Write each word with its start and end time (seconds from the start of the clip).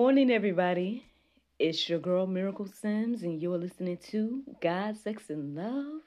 Morning, 0.00 0.30
everybody. 0.30 1.04
It's 1.58 1.88
your 1.88 1.98
girl 1.98 2.28
Miracle 2.28 2.68
Sims, 2.68 3.24
and 3.24 3.42
you're 3.42 3.58
listening 3.58 3.96
to 4.12 4.44
God, 4.62 4.96
Sex, 4.96 5.28
and 5.28 5.56
Love. 5.56 6.02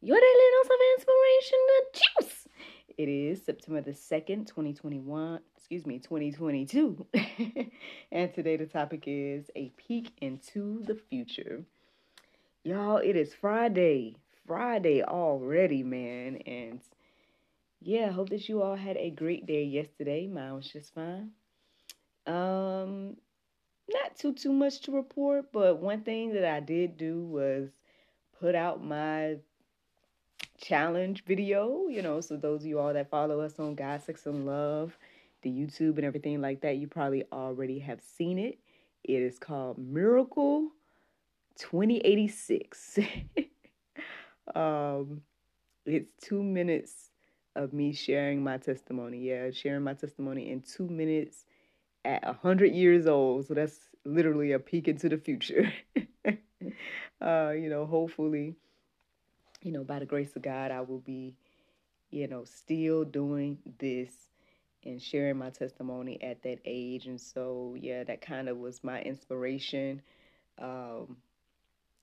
Your 0.00 0.18
daily 0.18 0.48
dose 0.54 0.70
of 0.70 0.80
inspiration, 0.96 1.58
the 1.68 2.00
juice. 2.00 2.48
It 2.96 3.10
is 3.10 3.44
September 3.44 3.82
the 3.82 3.90
2nd, 3.90 4.46
2021, 4.46 5.38
excuse 5.54 5.84
me, 5.84 5.98
2022. 5.98 7.06
and 8.10 8.32
today 8.32 8.56
the 8.56 8.64
topic 8.64 9.04
is 9.06 9.50
a 9.54 9.70
peek 9.76 10.10
into 10.22 10.82
the 10.86 10.94
future. 10.94 11.62
Y'all, 12.62 12.96
it 12.96 13.16
is 13.16 13.34
Friday. 13.34 14.16
Friday 14.46 15.02
already, 15.02 15.82
man. 15.82 16.36
And 16.46 16.80
yeah, 17.82 18.06
I 18.06 18.12
hope 18.12 18.30
that 18.30 18.48
you 18.48 18.62
all 18.62 18.76
had 18.76 18.96
a 18.96 19.10
great 19.10 19.44
day 19.44 19.64
yesterday. 19.64 20.26
Mine 20.26 20.54
was 20.54 20.72
just 20.72 20.94
fine. 20.94 21.32
Um, 22.26 23.16
not 23.88 24.16
too 24.16 24.32
too 24.32 24.52
much 24.52 24.80
to 24.82 24.92
report, 24.92 25.52
but 25.52 25.80
one 25.80 26.02
thing 26.02 26.32
that 26.34 26.44
I 26.44 26.60
did 26.60 26.96
do 26.96 27.20
was 27.20 27.70
put 28.40 28.54
out 28.54 28.84
my 28.84 29.36
challenge 30.58 31.24
video. 31.24 31.86
You 31.88 32.02
know, 32.02 32.20
so 32.20 32.36
those 32.36 32.62
of 32.62 32.66
you 32.66 32.78
all 32.78 32.94
that 32.94 33.10
follow 33.10 33.40
us 33.40 33.58
on 33.58 33.74
God, 33.74 34.02
Sex, 34.02 34.26
and 34.26 34.46
Love, 34.46 34.96
the 35.42 35.50
YouTube 35.50 35.96
and 35.96 36.04
everything 36.04 36.40
like 36.40 36.62
that, 36.62 36.76
you 36.76 36.86
probably 36.86 37.24
already 37.32 37.78
have 37.80 38.00
seen 38.00 38.38
it. 38.38 38.58
It 39.04 39.20
is 39.20 39.38
called 39.38 39.78
Miracle 39.78 40.70
2086. 41.58 42.98
um, 44.54 45.20
it's 45.84 46.12
two 46.22 46.42
minutes 46.42 47.10
of 47.54 47.72
me 47.72 47.92
sharing 47.92 48.42
my 48.42 48.56
testimony. 48.56 49.18
Yeah, 49.18 49.50
sharing 49.50 49.82
my 49.82 49.94
testimony 49.94 50.50
in 50.50 50.62
two 50.62 50.88
minutes 50.88 51.44
at 52.04 52.24
100 52.24 52.72
years 52.72 53.06
old. 53.06 53.46
So 53.46 53.54
that's 53.54 53.78
literally 54.04 54.52
a 54.52 54.58
peek 54.58 54.88
into 54.88 55.08
the 55.08 55.16
future. 55.16 55.72
uh, 57.20 57.50
you 57.50 57.68
know, 57.68 57.86
hopefully, 57.86 58.56
you 59.62 59.72
know, 59.72 59.84
by 59.84 59.98
the 59.98 60.06
grace 60.06 60.34
of 60.36 60.42
God, 60.42 60.70
I 60.70 60.80
will 60.82 60.98
be, 60.98 61.34
you 62.10 62.26
know, 62.28 62.44
still 62.44 63.04
doing 63.04 63.58
this 63.78 64.12
and 64.84 65.00
sharing 65.00 65.38
my 65.38 65.50
testimony 65.50 66.22
at 66.22 66.42
that 66.42 66.58
age. 66.64 67.06
And 67.06 67.20
so, 67.20 67.76
yeah, 67.78 68.04
that 68.04 68.20
kind 68.20 68.48
of 68.48 68.58
was 68.58 68.84
my 68.84 69.00
inspiration. 69.00 70.02
Um, 70.58 71.16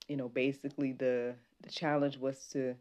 you 0.07 0.17
know, 0.17 0.27
basically 0.27 0.91
the 0.91 1.35
the 1.61 1.69
challenge 1.69 2.17
was 2.17 2.37
to 2.51 2.75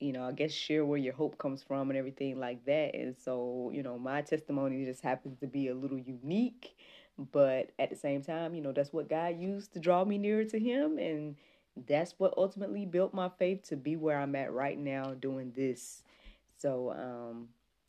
you 0.00 0.12
know, 0.12 0.24
I 0.24 0.32
guess 0.32 0.52
share 0.52 0.84
where 0.84 0.98
your 0.98 1.14
hope 1.14 1.38
comes 1.38 1.62
from 1.62 1.90
and 1.90 1.98
everything 1.98 2.38
like 2.38 2.64
that. 2.66 2.94
And 2.94 3.16
so, 3.18 3.70
you 3.74 3.82
know, 3.82 3.98
my 3.98 4.22
testimony 4.22 4.84
just 4.84 5.02
happens 5.02 5.38
to 5.40 5.46
be 5.46 5.68
a 5.68 5.74
little 5.74 5.98
unique, 5.98 6.76
but 7.32 7.70
at 7.78 7.90
the 7.90 7.96
same 7.96 8.22
time, 8.22 8.54
you 8.54 8.62
know, 8.62 8.72
that's 8.72 8.92
what 8.92 9.08
God 9.08 9.40
used 9.40 9.72
to 9.72 9.80
draw 9.80 10.04
me 10.04 10.18
nearer 10.18 10.44
to 10.44 10.58
Him. 10.58 10.98
And 10.98 11.36
that's 11.86 12.14
what 12.18 12.34
ultimately 12.36 12.86
built 12.86 13.12
my 13.12 13.28
faith 13.38 13.64
to 13.68 13.76
be 13.76 13.96
where 13.96 14.18
I'm 14.18 14.36
at 14.36 14.52
right 14.52 14.78
now 14.78 15.14
doing 15.14 15.52
this. 15.54 16.02
So, 16.56 16.92
um, 16.92 17.48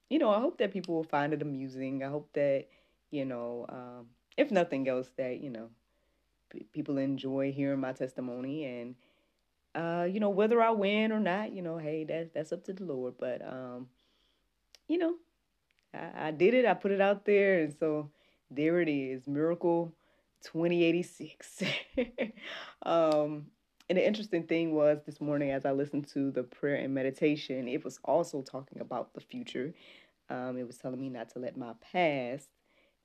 you 0.10 0.20
know, 0.20 0.30
I 0.32 0.40
hope 0.40 0.58
that 0.60 0.72
people 0.74 0.96
will 0.96 1.04
find 1.04 1.34
it 1.34 1.42
amusing. 1.42 2.04
I 2.04 2.10
hope 2.10 2.30
that, 2.34 2.66
you 3.12 3.26
know, 3.26 3.66
um, 3.70 4.08
if 4.38 4.52
nothing 4.52 4.88
else, 4.88 5.10
that, 5.18 5.42
you 5.42 5.50
know, 5.50 5.70
p- 6.50 6.66
people 6.74 6.98
enjoy 6.98 7.52
hearing 7.52 7.80
my 7.80 7.94
testimony 7.94 8.66
and, 8.66 8.96
uh, 9.76 10.08
you 10.10 10.20
know, 10.20 10.30
whether 10.30 10.62
I 10.62 10.72
win 10.72 11.12
or 11.12 11.20
not, 11.20 11.54
you 11.54 11.62
know, 11.62 11.78
hey, 11.78 12.04
that's 12.04 12.30
that's 12.34 12.52
up 12.52 12.64
to 12.66 12.74
the 12.74 12.84
Lord. 12.84 13.16
But 13.20 13.42
um, 13.46 13.88
you 14.88 14.98
know, 14.98 15.16
I, 15.94 16.28
I 16.28 16.32
did 16.32 16.54
it. 16.54 16.66
I 16.66 16.74
put 16.74 16.92
it 16.92 17.02
out 17.02 17.26
there, 17.26 17.62
and 17.62 17.74
so 17.80 18.10
there 18.50 18.82
it 18.82 18.90
is, 18.90 19.28
Miracle 19.28 19.94
2086. 20.44 21.64
um, 22.84 23.48
and 23.90 23.98
the 23.98 24.06
interesting 24.06 24.44
thing 24.44 24.74
was 24.74 25.00
this 25.06 25.20
morning, 25.20 25.52
as 25.52 25.66
I 25.66 25.72
listened 25.72 26.08
to 26.10 26.32
the 26.32 26.44
prayer 26.44 26.76
and 26.76 26.94
meditation, 26.94 27.68
it 27.68 27.84
was 27.84 28.00
also 28.04 28.42
talking 28.42 28.82
about 28.82 29.14
the 29.14 29.22
future. 29.22 29.74
Um, 30.30 30.58
it 30.58 30.68
was 30.68 30.78
telling 30.78 31.00
me 31.00 31.10
not 31.10 31.30
to 31.30 31.40
let 31.40 31.58
my 31.58 31.74
past, 31.92 32.50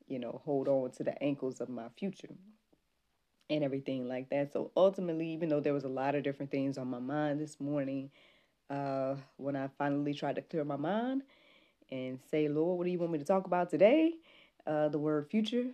you 0.06 0.19
know, 0.19 0.42
hold 0.44 0.69
on 0.69 0.91
to 0.92 1.04
the 1.04 1.22
ankles 1.22 1.60
of 1.60 1.70
my 1.70 1.88
future 1.96 2.36
and 3.50 3.62
everything 3.62 4.09
like 4.09 4.31
that. 4.31 4.53
So 4.53 4.71
ultimately, 4.77 5.28
even 5.28 5.49
though 5.49 5.60
there 5.60 5.75
was 5.75 5.84
a 5.84 5.88
lot 5.88 6.15
of 6.15 6.22
different 6.22 6.50
things 6.50 6.78
on 6.78 6.88
my 6.88 6.99
mind 6.99 7.41
this 7.41 7.60
morning, 7.60 8.10
uh, 8.71 9.16
when 9.37 9.56
I 9.56 9.69
finally 9.78 10.15
tried 10.15 10.37
to 10.37 10.43
clear 10.43 10.65
my 10.65 10.77
mind 10.77 11.22
and 11.91 12.19
say, 12.31 12.49
Lord, 12.49 12.78
what 12.78 12.84
do 12.84 12.91
you 12.91 12.99
want 12.99 13.12
me 13.12 13.19
to 13.19 13.25
talk 13.25 13.47
about 13.47 13.71
today? 13.71 14.15
Uh, 14.66 14.88
the 14.88 14.99
word 14.99 15.28
future 15.31 15.66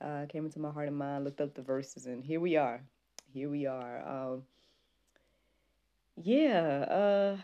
uh, 0.00 0.26
came 0.28 0.44
into 0.44 0.58
my 0.58 0.70
heart 0.70 0.88
and 0.88 0.96
mind, 0.96 1.24
looked 1.24 1.40
up 1.40 1.54
the 1.54 1.62
verses, 1.62 2.06
and 2.06 2.24
here 2.24 2.40
we 2.40 2.56
are. 2.56 2.80
Here 3.32 3.48
we 3.48 3.66
are. 3.66 4.06
Um, 4.06 4.42
yeah, 6.16 6.84
uh, 6.90 7.36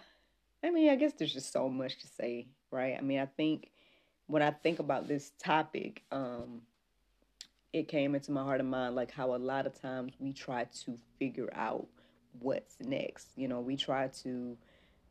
I 0.64 0.70
mean, 0.70 0.90
I 0.90 0.96
guess 0.96 1.12
there's 1.12 1.32
just 1.32 1.52
so 1.52 1.68
much 1.68 2.00
to 2.00 2.08
say, 2.08 2.48
right? 2.70 2.96
I 2.98 3.00
mean, 3.00 3.20
I 3.20 3.26
think 3.26 3.70
when 4.26 4.42
I 4.42 4.50
think 4.50 4.78
about 4.78 5.06
this 5.06 5.32
topic, 5.38 6.02
um, 6.10 6.62
it 7.74 7.88
came 7.88 8.14
into 8.14 8.30
my 8.30 8.42
heart 8.44 8.60
and 8.60 8.70
mind 8.70 8.94
like 8.94 9.10
how 9.10 9.34
a 9.34 9.36
lot 9.36 9.66
of 9.66 9.78
times 9.78 10.12
we 10.20 10.32
try 10.32 10.62
to 10.84 10.96
figure 11.18 11.50
out 11.52 11.88
what's 12.38 12.76
next. 12.78 13.26
You 13.34 13.48
know, 13.48 13.58
we 13.58 13.76
try 13.76 14.06
to 14.22 14.56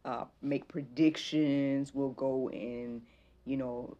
uh, 0.06 0.24
make 0.42 0.70
predictions. 0.70 1.94
We'll 1.94 2.12
go 2.12 2.48
and, 2.48 3.02
you 3.46 3.58
know, 3.58 3.98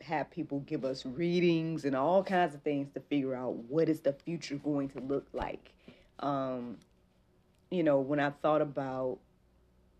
have 0.00 0.30
people 0.30 0.60
give 0.60 0.86
us 0.86 1.04
readings 1.04 1.84
and 1.84 1.94
all 1.94 2.24
kinds 2.24 2.54
of 2.54 2.62
things 2.62 2.88
to 2.94 3.00
figure 3.00 3.34
out 3.34 3.56
what 3.56 3.90
is 3.90 4.00
the 4.00 4.14
future 4.14 4.56
going 4.56 4.88
to 4.88 5.00
look 5.00 5.26
like. 5.34 5.70
Um, 6.20 6.78
you 7.70 7.82
know, 7.82 8.00
when 8.00 8.20
I 8.20 8.30
thought 8.30 8.62
about 8.62 9.18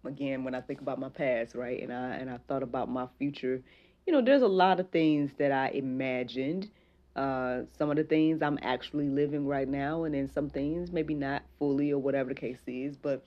again, 0.02 0.44
when 0.44 0.54
I 0.54 0.62
think 0.62 0.80
about 0.80 0.98
my 0.98 1.10
past, 1.10 1.54
right, 1.54 1.82
and 1.82 1.92
I 1.92 2.14
and 2.14 2.30
I 2.30 2.38
thought 2.48 2.62
about 2.62 2.88
my 2.88 3.06
future, 3.18 3.62
you 4.06 4.14
know, 4.14 4.22
there's 4.22 4.42
a 4.42 4.48
lot 4.48 4.80
of 4.80 4.88
things 4.88 5.32
that 5.36 5.52
I 5.52 5.68
imagined 5.68 6.70
uh, 7.16 7.62
some 7.76 7.90
of 7.90 7.96
the 7.96 8.04
things 8.04 8.42
I'm 8.42 8.58
actually 8.62 9.08
living 9.08 9.46
right 9.46 9.68
now, 9.68 10.04
and 10.04 10.14
then 10.14 10.30
some 10.30 10.48
things 10.48 10.92
maybe 10.92 11.14
not 11.14 11.42
fully 11.58 11.92
or 11.92 11.98
whatever 12.00 12.30
the 12.30 12.34
case 12.34 12.62
is. 12.66 12.96
But, 12.96 13.24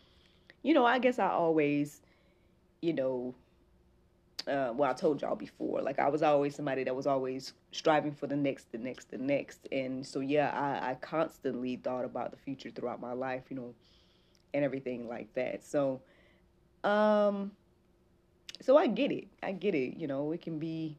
you 0.63 0.73
know, 0.73 0.85
I 0.85 0.99
guess 0.99 1.19
I 1.19 1.29
always, 1.29 2.01
you 2.81 2.93
know, 2.93 3.35
uh, 4.47 4.71
well, 4.75 4.89
I 4.89 4.93
told 4.93 5.21
y'all 5.21 5.35
before, 5.35 5.81
like 5.81 5.97
I 5.99 6.07
was 6.09 6.21
always 6.21 6.55
somebody 6.55 6.83
that 6.83 6.95
was 6.95 7.07
always 7.07 7.53
striving 7.71 8.11
for 8.11 8.27
the 8.27 8.35
next, 8.35 8.71
the 8.71 8.77
next, 8.77 9.09
the 9.09 9.17
next. 9.17 9.67
And 9.71 10.05
so, 10.05 10.19
yeah, 10.19 10.51
I, 10.51 10.91
I 10.91 10.93
constantly 10.95 11.77
thought 11.77 12.05
about 12.05 12.31
the 12.31 12.37
future 12.37 12.69
throughout 12.69 13.01
my 13.01 13.13
life, 13.13 13.43
you 13.49 13.55
know, 13.55 13.73
and 14.53 14.63
everything 14.63 15.07
like 15.07 15.33
that. 15.33 15.63
So, 15.63 16.01
um, 16.83 17.51
so 18.61 18.77
I 18.77 18.87
get 18.87 19.11
it. 19.11 19.27
I 19.41 19.51
get 19.51 19.75
it. 19.75 19.97
You 19.97 20.07
know, 20.07 20.31
it 20.31 20.41
can 20.41 20.59
be 20.59 20.97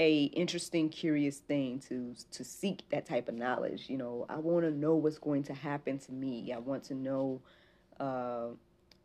a 0.00 0.24
interesting 0.24 0.88
curious 0.88 1.38
thing 1.38 1.78
to 1.78 2.16
to 2.32 2.42
seek 2.42 2.88
that 2.88 3.04
type 3.04 3.28
of 3.28 3.34
knowledge 3.34 3.90
you 3.90 3.98
know? 3.98 4.24
I 4.30 4.36
want 4.36 4.64
to 4.64 4.70
know 4.70 4.94
what's 4.94 5.18
going 5.18 5.42
to 5.44 5.54
happen 5.54 5.98
to 5.98 6.12
me. 6.12 6.52
I 6.52 6.58
want 6.58 6.84
to 6.84 6.94
know 6.94 7.42
uh, 8.00 8.46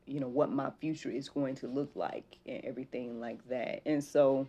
you 0.06 0.21
know 0.21 0.30
what 0.30 0.50
my 0.51 0.71
future 0.80 1.12
is 1.12 1.27
going 1.27 1.56
to 1.56 1.68
look 1.68 1.92
like 1.95 2.38
and 2.47 2.63
everything 2.63 3.19
like 3.19 3.45
that. 3.50 3.81
And 3.86 4.03
so 4.03 4.47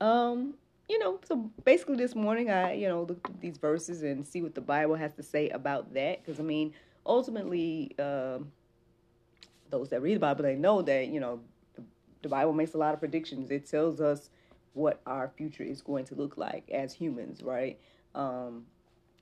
um 0.00 0.54
you 0.88 0.98
know 0.98 1.18
so 1.24 1.50
basically 1.64 1.96
this 1.96 2.14
morning 2.14 2.50
i 2.50 2.74
you 2.74 2.86
know 2.86 3.04
look 3.04 3.18
at 3.24 3.40
these 3.40 3.56
verses 3.56 4.02
and 4.02 4.26
see 4.26 4.42
what 4.42 4.54
the 4.54 4.60
bible 4.60 4.94
has 4.94 5.14
to 5.14 5.22
say 5.22 5.48
about 5.50 5.94
that. 5.94 6.24
Because 6.24 6.40
i 6.40 6.42
mean 6.42 6.74
ultimately 7.06 7.94
um 8.00 8.50
those 9.70 9.88
that 9.90 10.02
read 10.02 10.16
the 10.16 10.20
bible 10.20 10.42
they 10.42 10.56
know 10.56 10.82
that 10.82 11.06
you 11.06 11.20
know 11.20 11.40
the 12.22 12.28
bible 12.28 12.52
makes 12.52 12.74
a 12.74 12.78
lot 12.78 12.92
of 12.92 12.98
predictions. 12.98 13.50
It 13.50 13.68
tells 13.70 14.00
us 14.00 14.30
what 14.76 15.00
our 15.06 15.32
future 15.36 15.62
is 15.62 15.80
going 15.80 16.04
to 16.04 16.14
look 16.14 16.36
like 16.36 16.70
as 16.70 16.92
humans, 16.92 17.42
right? 17.42 17.78
Um, 18.14 18.64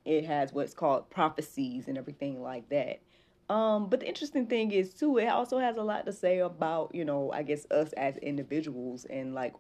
it 0.05 0.25
has 0.27 0.53
what's 0.53 0.75
called 0.75 1.09
prophecies 1.11 1.89
and 1.89 1.97
everything 1.97 2.43
like 2.43 2.69
that. 2.71 3.01
Um, 3.49 3.89
but 3.89 4.01
the 4.01 4.09
interesting 4.09 4.47
thing 4.47 4.73
is 4.73 4.95
too, 4.95 5.19
it 5.19 5.27
also 5.27 5.59
has 5.59 5.77
a 5.77 5.83
lot 5.83 6.07
to 6.07 6.13
say 6.13 6.39
about, 6.39 6.95
you 6.95 7.05
know, 7.05 7.31
I 7.33 7.43
guess 7.43 7.67
us 7.71 7.93
as 7.93 8.17
individuals 8.19 9.05
and 9.05 9.35
like 9.35 9.55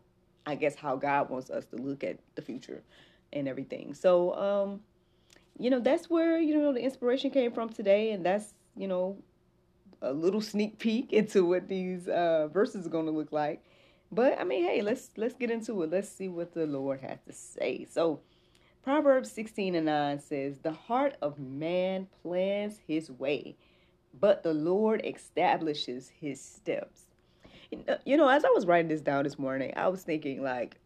I 0.46 0.56
guess 0.56 0.74
how 0.74 0.96
God 0.96 1.30
wants 1.30 1.50
us 1.50 1.64
to 1.66 1.76
look 1.76 2.04
at 2.04 2.18
the 2.34 2.42
future 2.42 2.82
and 3.32 3.48
everything. 3.48 3.94
So, 3.94 4.34
um, 4.34 4.80
you 5.58 5.70
know, 5.70 5.80
that's 5.80 6.10
where, 6.10 6.38
you 6.38 6.56
know, 6.58 6.72
the 6.72 6.80
inspiration 6.80 7.30
came 7.30 7.52
from 7.52 7.68
today 7.70 8.10
and 8.10 8.24
that's, 8.24 8.52
you 8.76 8.88
know, 8.88 9.16
a 10.02 10.12
little 10.12 10.40
sneak 10.40 10.78
peek 10.78 11.12
into 11.12 11.44
what 11.46 11.68
these 11.68 12.08
uh 12.08 12.48
verses 12.48 12.86
are 12.86 12.90
going 12.90 13.06
to 13.06 13.12
look 13.12 13.32
like. 13.32 13.62
But 14.12 14.38
I 14.38 14.44
mean, 14.44 14.64
hey, 14.64 14.82
let's 14.82 15.10
let's 15.16 15.34
get 15.34 15.50
into 15.50 15.82
it. 15.82 15.90
Let's 15.90 16.08
see 16.08 16.28
what 16.28 16.54
the 16.54 16.66
Lord 16.66 17.00
has 17.00 17.18
to 17.26 17.32
say. 17.32 17.86
So, 17.90 18.20
Proverbs 18.84 19.32
16 19.32 19.74
and 19.74 19.86
9 19.86 20.20
says, 20.20 20.58
The 20.58 20.72
heart 20.72 21.16
of 21.22 21.38
man 21.38 22.06
plans 22.22 22.78
his 22.86 23.10
way, 23.10 23.56
but 24.20 24.42
the 24.42 24.52
Lord 24.52 25.00
establishes 25.04 26.10
his 26.20 26.40
steps. 26.40 27.04
You 28.04 28.16
know, 28.16 28.28
as 28.28 28.44
I 28.44 28.50
was 28.50 28.66
writing 28.66 28.88
this 28.88 29.00
down 29.00 29.24
this 29.24 29.38
morning, 29.38 29.72
I 29.74 29.88
was 29.88 30.02
thinking, 30.02 30.42
like, 30.42 30.76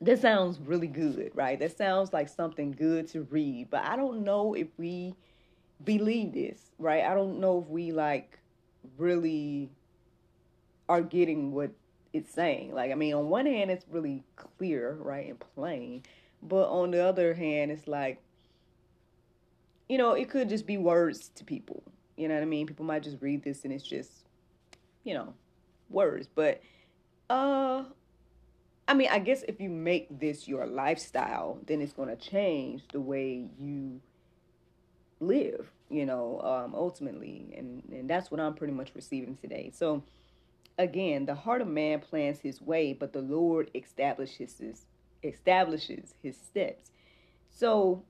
this 0.00 0.20
sounds 0.20 0.58
really 0.60 0.86
good, 0.86 1.32
right? 1.34 1.58
That 1.58 1.76
sounds 1.76 2.12
like 2.12 2.28
something 2.28 2.70
good 2.70 3.08
to 3.08 3.22
read, 3.22 3.68
but 3.68 3.84
I 3.84 3.96
don't 3.96 4.22
know 4.24 4.54
if 4.54 4.68
we 4.78 5.14
believe 5.84 6.32
this, 6.32 6.70
right? 6.78 7.04
I 7.04 7.14
don't 7.14 7.40
know 7.40 7.62
if 7.62 7.68
we, 7.68 7.92
like, 7.92 8.38
really 8.96 9.70
are 10.88 11.02
getting 11.02 11.52
what 11.52 11.72
it's 12.12 12.32
saying. 12.32 12.74
Like, 12.74 12.90
I 12.90 12.94
mean, 12.94 13.14
on 13.14 13.28
one 13.28 13.46
hand, 13.46 13.70
it's 13.70 13.86
really 13.90 14.22
clear, 14.36 14.96
right, 15.00 15.28
and 15.28 15.40
plain. 15.54 16.02
But 16.42 16.68
on 16.68 16.90
the 16.90 17.04
other 17.04 17.34
hand, 17.34 17.70
it's 17.70 17.86
like, 17.86 18.20
you 19.88 19.98
know, 19.98 20.12
it 20.12 20.28
could 20.28 20.48
just 20.48 20.66
be 20.66 20.76
words 20.76 21.30
to 21.36 21.44
people. 21.44 21.82
You 22.16 22.28
know 22.28 22.34
what 22.34 22.42
I 22.42 22.46
mean? 22.46 22.66
People 22.66 22.84
might 22.84 23.02
just 23.02 23.18
read 23.20 23.42
this 23.42 23.64
and 23.64 23.72
it's 23.72 23.84
just, 23.84 24.10
you 25.04 25.14
know, 25.14 25.34
words. 25.88 26.28
But, 26.34 26.60
uh, 27.30 27.84
I 28.88 28.94
mean, 28.94 29.08
I 29.10 29.18
guess 29.18 29.42
if 29.46 29.60
you 29.60 29.68
make 29.68 30.20
this 30.20 30.48
your 30.48 30.66
lifestyle, 30.66 31.58
then 31.66 31.80
it's 31.80 31.92
going 31.92 32.08
to 32.08 32.16
change 32.16 32.82
the 32.92 33.00
way 33.00 33.46
you 33.58 34.00
live, 35.20 35.70
you 35.88 36.04
know, 36.04 36.40
um, 36.40 36.74
ultimately. 36.74 37.54
And, 37.56 37.82
and 37.92 38.10
that's 38.10 38.30
what 38.30 38.40
I'm 38.40 38.54
pretty 38.54 38.74
much 38.74 38.92
receiving 38.94 39.36
today. 39.36 39.70
So, 39.74 40.02
again, 40.78 41.26
the 41.26 41.34
heart 41.34 41.60
of 41.60 41.68
man 41.68 42.00
plans 42.00 42.40
his 42.40 42.60
way, 42.60 42.92
but 42.92 43.12
the 43.12 43.22
Lord 43.22 43.70
establishes 43.74 44.58
his 44.58 44.86
establishes 45.22 46.14
his 46.22 46.36
steps. 46.36 46.90
So 47.50 48.02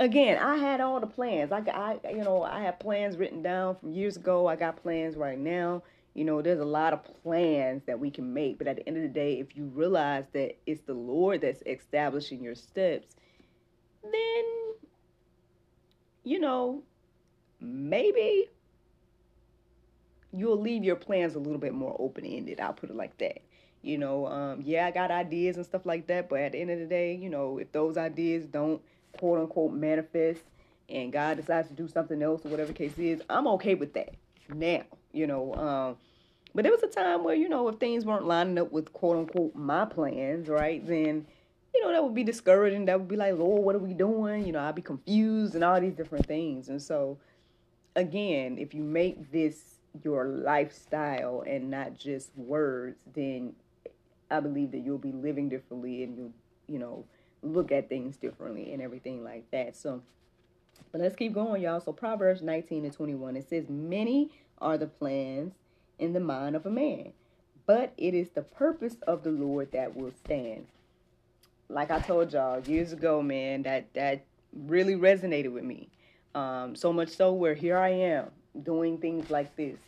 again, 0.00 0.38
I 0.38 0.56
had 0.56 0.80
all 0.80 0.98
the 1.00 1.06
plans. 1.06 1.52
I, 1.52 1.58
I, 1.58 2.10
you 2.10 2.24
know, 2.24 2.42
I 2.42 2.62
have 2.62 2.80
plans 2.80 3.16
written 3.16 3.42
down 3.42 3.76
from 3.76 3.92
years 3.92 4.16
ago. 4.16 4.46
I 4.46 4.56
got 4.56 4.82
plans 4.82 5.16
right 5.16 5.38
now. 5.38 5.82
You 6.14 6.24
know, 6.24 6.42
there's 6.42 6.60
a 6.60 6.64
lot 6.64 6.92
of 6.92 7.04
plans 7.22 7.82
that 7.86 7.98
we 7.98 8.10
can 8.10 8.34
make, 8.34 8.58
but 8.58 8.66
at 8.66 8.76
the 8.76 8.86
end 8.86 8.98
of 8.98 9.02
the 9.02 9.08
day, 9.08 9.40
if 9.40 9.56
you 9.56 9.64
realize 9.66 10.24
that 10.32 10.56
it's 10.66 10.82
the 10.82 10.94
Lord 10.94 11.40
that's 11.40 11.62
establishing 11.64 12.42
your 12.42 12.54
steps, 12.54 13.16
then, 14.02 14.44
you 16.24 16.38
know, 16.38 16.82
maybe 17.60 18.50
you'll 20.32 20.60
leave 20.60 20.84
your 20.84 20.96
plans 20.96 21.34
a 21.34 21.38
little 21.38 21.58
bit 21.58 21.74
more 21.74 21.96
open 21.98 22.24
ended. 22.24 22.60
I'll 22.60 22.72
put 22.72 22.90
it 22.90 22.96
like 22.96 23.16
that. 23.18 23.42
You 23.82 23.98
know, 23.98 24.26
um, 24.26 24.62
yeah, 24.64 24.86
I 24.86 24.90
got 24.92 25.10
ideas 25.10 25.56
and 25.56 25.66
stuff 25.66 25.84
like 25.84 26.06
that, 26.06 26.28
but 26.28 26.40
at 26.40 26.52
the 26.52 26.60
end 26.60 26.70
of 26.70 26.78
the 26.78 26.86
day, 26.86 27.14
you 27.14 27.28
know, 27.28 27.58
if 27.58 27.72
those 27.72 27.96
ideas 27.96 28.46
don't 28.46 28.80
quote 29.18 29.40
unquote 29.40 29.72
manifest 29.72 30.42
and 30.88 31.12
God 31.12 31.36
decides 31.36 31.68
to 31.68 31.74
do 31.74 31.88
something 31.88 32.22
else 32.22 32.46
or 32.46 32.48
whatever 32.48 32.72
case 32.72 32.96
is, 32.98 33.22
I'm 33.28 33.46
okay 33.48 33.74
with 33.74 33.92
that 33.94 34.14
now, 34.54 34.82
you 35.12 35.26
know. 35.26 35.54
Um, 35.54 35.96
but 36.54 36.62
there 36.62 36.72
was 36.72 36.82
a 36.82 36.88
time 36.88 37.24
where, 37.24 37.34
you 37.34 37.48
know, 37.48 37.68
if 37.68 37.76
things 37.76 38.04
weren't 38.04 38.26
lining 38.26 38.58
up 38.58 38.70
with 38.70 38.92
quote 38.92 39.16
unquote 39.16 39.54
my 39.56 39.84
plans, 39.84 40.48
right, 40.48 40.86
then, 40.86 41.26
you 41.74 41.82
know, 41.82 41.90
that 41.90 42.04
would 42.04 42.14
be 42.14 42.24
discouraging. 42.24 42.84
That 42.84 43.00
would 43.00 43.08
be 43.08 43.16
like, 43.16 43.36
Lord, 43.36 43.64
what 43.64 43.74
are 43.74 43.80
we 43.80 43.94
doing? 43.94 44.46
You 44.46 44.52
know, 44.52 44.60
I'd 44.60 44.74
be 44.74 44.82
confused 44.82 45.54
and 45.54 45.64
all 45.64 45.80
these 45.80 45.94
different 45.94 46.26
things. 46.26 46.68
And 46.68 46.80
so, 46.80 47.18
again, 47.96 48.58
if 48.58 48.74
you 48.74 48.82
make 48.82 49.32
this 49.32 49.71
your 50.02 50.26
lifestyle 50.26 51.42
and 51.46 51.70
not 51.70 51.98
just 51.98 52.30
words, 52.36 52.98
then 53.14 53.54
I 54.30 54.40
believe 54.40 54.72
that 54.72 54.78
you'll 54.78 54.98
be 54.98 55.12
living 55.12 55.48
differently 55.48 56.02
and 56.02 56.16
you'll, 56.16 56.32
you 56.66 56.78
know, 56.78 57.04
look 57.42 57.72
at 57.72 57.88
things 57.88 58.16
differently 58.16 58.72
and 58.72 58.80
everything 58.80 59.22
like 59.22 59.50
that. 59.50 59.76
So, 59.76 60.02
but 60.90 61.00
let's 61.00 61.16
keep 61.16 61.34
going, 61.34 61.62
y'all. 61.62 61.80
So, 61.80 61.92
Proverbs 61.92 62.42
19 62.42 62.84
and 62.84 62.92
21, 62.92 63.36
it 63.36 63.48
says, 63.48 63.68
Many 63.68 64.30
are 64.58 64.78
the 64.78 64.86
plans 64.86 65.54
in 65.98 66.12
the 66.12 66.20
mind 66.20 66.56
of 66.56 66.64
a 66.64 66.70
man, 66.70 67.12
but 67.66 67.92
it 67.96 68.14
is 68.14 68.30
the 68.30 68.42
purpose 68.42 68.96
of 69.06 69.22
the 69.22 69.30
Lord 69.30 69.72
that 69.72 69.96
will 69.96 70.12
stand. 70.24 70.66
Like 71.68 71.90
I 71.90 72.00
told 72.00 72.32
y'all 72.32 72.60
years 72.60 72.92
ago, 72.92 73.22
man, 73.22 73.62
that 73.62 73.92
that 73.94 74.24
really 74.52 74.94
resonated 74.94 75.52
with 75.52 75.64
me. 75.64 75.88
Um, 76.34 76.76
so 76.76 76.92
much 76.92 77.10
so 77.10 77.32
where 77.32 77.54
here 77.54 77.78
I 77.78 77.90
am 77.90 78.30
doing 78.62 78.98
things 78.98 79.30
like 79.30 79.54
this. 79.56 79.78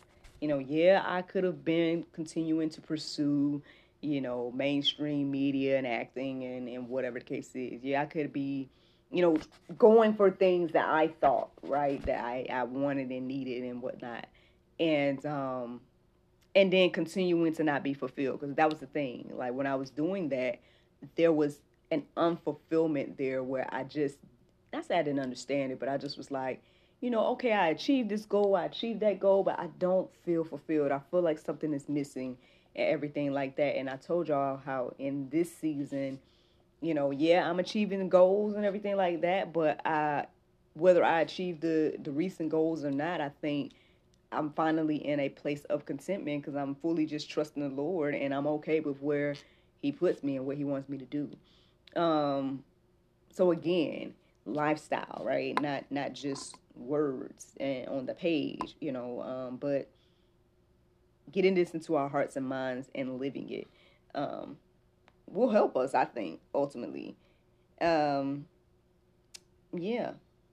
You 0.41 0.47
know, 0.47 0.59
yeah, 0.59 1.03
I 1.05 1.21
could 1.21 1.43
have 1.43 1.63
been 1.63 2.05
continuing 2.13 2.69
to 2.71 2.81
pursue 2.81 3.61
you 4.05 4.21
know, 4.21 4.51
mainstream 4.55 5.31
media 5.31 5.77
and 5.77 5.87
acting 5.87 6.43
and, 6.43 6.67
and 6.69 6.87
whatever 6.87 7.19
the 7.19 7.25
case 7.25 7.49
is. 7.55 7.83
Yeah, 7.83 8.01
I 8.01 8.05
could 8.05 8.31
be, 8.31 8.69
you 9.11 9.21
know, 9.21 9.37
going 9.77 10.13
for 10.13 10.29
things 10.31 10.71
that 10.73 10.87
I 10.87 11.07
thought, 11.07 11.49
right, 11.63 12.03
that 12.05 12.23
I, 12.23 12.45
I 12.49 12.63
wanted 12.63 13.09
and 13.09 13.27
needed 13.27 13.63
and 13.63 13.81
whatnot. 13.81 14.27
And 14.79 15.25
um 15.25 15.81
and 16.53 16.71
then 16.71 16.89
continuing 16.91 17.53
to 17.55 17.63
not 17.63 17.83
be 17.83 17.93
fulfilled 17.93 18.39
because 18.39 18.55
that 18.55 18.69
was 18.69 18.79
the 18.79 18.87
thing. 18.87 19.31
Like 19.33 19.53
when 19.53 19.67
I 19.67 19.75
was 19.75 19.89
doing 19.89 20.29
that, 20.29 20.59
there 21.15 21.31
was 21.31 21.59
an 21.91 22.03
unfulfillment 22.15 23.17
there 23.17 23.43
where 23.43 23.67
I 23.73 23.83
just 23.83 24.17
I 24.73 24.81
said 24.81 24.99
I 24.99 25.03
didn't 25.03 25.21
understand 25.21 25.71
it, 25.71 25.79
but 25.79 25.89
I 25.89 25.97
just 25.97 26.17
was 26.17 26.29
like, 26.29 26.61
you 27.05 27.11
know, 27.11 27.27
okay, 27.27 27.53
I 27.53 27.67
achieved 27.67 28.09
this 28.09 28.25
goal, 28.25 28.55
I 28.55 28.65
achieved 28.65 29.01
that 29.01 29.19
goal, 29.19 29.43
but 29.43 29.59
I 29.59 29.67
don't 29.77 30.09
feel 30.23 30.43
fulfilled. 30.43 30.91
I 30.91 30.99
feel 31.11 31.21
like 31.21 31.37
something 31.37 31.71
is 31.71 31.87
missing 31.87 32.35
and 32.75 32.89
everything 32.89 33.31
like 33.31 33.57
that. 33.57 33.77
And 33.77 33.87
I 33.87 33.97
told 33.97 34.27
y'all 34.27 34.59
how 34.65 34.95
in 34.97 35.29
this 35.29 35.55
season, 35.55 36.17
you 36.81 36.95
know, 36.95 37.11
yeah, 37.11 37.47
I'm 37.47 37.59
achieving 37.59 38.09
goals 38.09 38.55
and 38.55 38.65
everything 38.65 38.97
like 38.97 39.21
that, 39.21 39.53
but 39.53 39.85
I 39.85 40.25
whether 40.73 41.05
I 41.05 41.21
achieve 41.21 41.61
the 41.61 41.95
the 42.01 42.09
recent 42.11 42.49
goals 42.49 42.83
or 42.83 42.89
not, 42.89 43.21
I 43.21 43.29
think 43.39 43.73
I'm 44.31 44.49
finally 44.53 44.95
in 44.95 45.19
a 45.19 45.29
place 45.29 45.63
of 45.65 45.85
contentment 45.85 46.41
because 46.41 46.55
I'm 46.55 46.73
fully 46.73 47.05
just 47.05 47.29
trusting 47.29 47.61
the 47.61 47.69
Lord 47.69 48.15
and 48.15 48.33
I'm 48.33 48.47
okay 48.47 48.79
with 48.79 48.99
where 48.99 49.35
He 49.79 49.91
puts 49.91 50.23
me 50.23 50.37
and 50.37 50.47
what 50.47 50.57
He 50.57 50.63
wants 50.63 50.89
me 50.89 50.97
to 50.97 51.05
do. 51.05 51.29
Um, 52.01 52.63
so 53.31 53.51
again, 53.51 54.15
lifestyle, 54.45 55.21
right? 55.23 55.59
Not 55.61 55.85
not 55.91 56.13
just 56.13 56.55
words 56.75 57.53
and 57.59 57.87
on 57.87 58.05
the 58.05 58.13
page, 58.13 58.75
you 58.79 58.91
know, 58.91 59.21
um, 59.21 59.57
but 59.57 59.89
getting 61.31 61.55
this 61.55 61.71
into 61.71 61.95
our 61.95 62.09
hearts 62.09 62.35
and 62.35 62.47
minds 62.47 62.89
and 62.93 63.19
living 63.19 63.49
it 63.49 63.67
um, 64.13 64.57
will 65.27 65.49
help 65.49 65.75
us, 65.75 65.93
I 65.93 66.05
think, 66.05 66.39
ultimately. 66.53 67.15
Um, 67.81 68.45
yeah, 69.73 70.11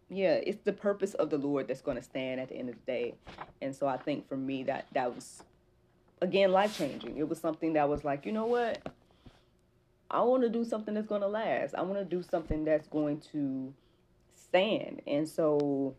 yeah, 0.09 0.35
it's 0.35 0.63
the 0.65 0.73
purpose 0.73 1.15
of 1.15 1.31
the 1.31 1.39
Lord 1.39 1.69
that's 1.69 1.81
going 1.81 1.97
to 1.97 2.03
stand 2.03 2.41
at 2.41 2.49
the 2.49 2.57
end 2.57 2.69
of 2.69 2.75
the 2.75 2.93
day. 2.93 3.15
And 3.61 3.75
so 3.75 3.87
I 3.87 3.97
think 3.97 4.29
for 4.29 4.37
me 4.37 4.65
that 4.65 4.87
that 4.93 5.15
was 5.15 5.43
again 6.21 6.53
life 6.53 6.77
changing. 6.77 7.17
It 7.17 7.29
was 7.29 7.39
something 7.39 7.75
that 7.75 7.89
was 7.89 8.05
like, 8.05 8.27
you 8.27 8.33
know 8.33 8.47
what? 8.47 8.81
I 10.11 10.21
want 10.23 10.43
to 10.43 10.51
do 10.51 10.65
something 10.65 10.93
that's 10.95 11.07
going 11.07 11.23
to 11.23 11.29
last. 11.29 11.75
I 11.75 11.83
want 11.83 11.99
to 11.99 12.05
do 12.05 12.23
something 12.23 12.65
that's 12.65 12.87
going 12.89 13.21
to 13.33 13.73
And 14.55 15.29
so 15.29 15.97